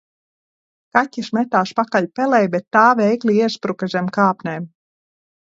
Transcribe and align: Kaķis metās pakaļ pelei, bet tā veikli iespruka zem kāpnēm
Kaķis 0.95 1.29
metās 1.37 1.73
pakaļ 1.79 2.07
pelei, 2.21 2.41
bet 2.57 2.65
tā 2.77 2.87
veikli 3.03 3.37
iespruka 3.43 3.93
zem 3.97 4.11
kāpnēm 4.19 4.69